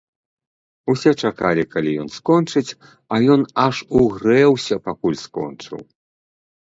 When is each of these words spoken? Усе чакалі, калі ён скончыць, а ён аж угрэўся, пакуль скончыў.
Усе 0.91 1.11
чакалі, 1.27 1.63
калі 1.73 1.91
ён 2.03 2.07
скончыць, 2.17 2.75
а 3.15 3.19
ён 3.33 3.41
аж 3.65 3.75
угрэўся, 3.99 4.75
пакуль 4.89 5.19
скончыў. 5.25 5.79